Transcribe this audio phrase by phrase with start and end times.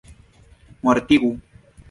[0.83, 1.31] mortigu